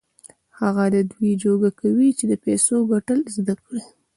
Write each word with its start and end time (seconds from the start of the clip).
هغه 0.59 0.83
د 0.93 0.95
دې 1.11 1.29
جوګه 1.43 1.69
کوي 1.79 2.09
چې 2.17 2.25
د 2.27 2.33
پيسو 2.45 2.75
ګټل 2.91 3.19
زده 3.35 3.55
کړي. 3.63 3.83